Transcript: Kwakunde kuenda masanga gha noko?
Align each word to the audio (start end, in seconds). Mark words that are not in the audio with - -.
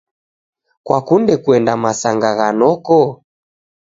Kwakunde 0.85 1.33
kuenda 1.43 1.73
masanga 1.83 2.29
gha 2.37 2.47
noko? 2.59 2.97